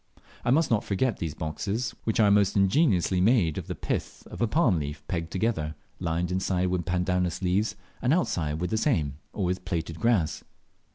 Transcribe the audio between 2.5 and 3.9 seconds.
ingeniously made of the